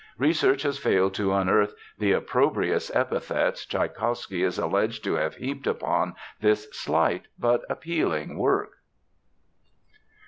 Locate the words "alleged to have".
4.57-5.35